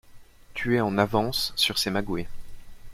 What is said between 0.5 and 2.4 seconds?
Tu es en avance sur ces magouilles.